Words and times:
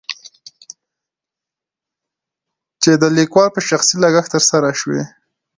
چې 2.81 2.91
دليکوال 3.03 3.49
په 3.53 3.61
شخصي 3.69 3.95
لګښت 4.03 4.31
تر 4.33 4.43
سره 4.51 4.69
شوي. 4.79 5.03